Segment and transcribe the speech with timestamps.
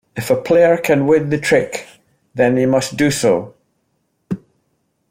[0.15, 1.85] If a player can win the trick
[2.33, 3.53] then they must do so.